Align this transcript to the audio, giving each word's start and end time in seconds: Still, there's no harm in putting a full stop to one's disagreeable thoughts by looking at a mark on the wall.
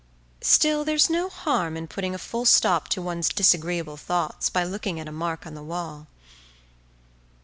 Still, 0.41 0.83
there's 0.83 1.11
no 1.11 1.29
harm 1.29 1.77
in 1.77 1.85
putting 1.85 2.15
a 2.15 2.17
full 2.17 2.45
stop 2.45 2.87
to 2.87 3.03
one's 3.03 3.29
disagreeable 3.29 3.97
thoughts 3.97 4.49
by 4.49 4.63
looking 4.63 4.99
at 4.99 5.07
a 5.07 5.11
mark 5.11 5.45
on 5.45 5.53
the 5.53 5.61
wall. 5.61 6.07